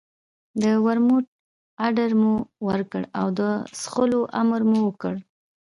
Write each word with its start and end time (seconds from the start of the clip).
د 0.61 0.63
ورموت 0.85 1.25
اډر 1.87 2.09
مو 2.21 2.33
ورکړ 2.67 3.01
او 3.19 3.27
د 3.39 3.41
څښلو 3.79 4.21
امر 4.41 4.61
مو 4.69 4.79
وکړ. 4.87 5.15